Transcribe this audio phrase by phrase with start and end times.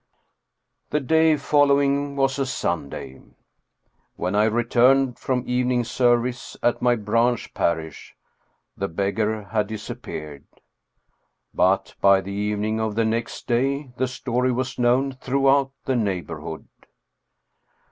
[0.89, 3.21] The day following was a Sunday.
[4.15, 8.15] When I returned from evening service at my branch parish,
[8.75, 10.45] the beggar had dis appeared.
[11.53, 16.67] But by the evening of the next day the story was known throughout the neighborhood.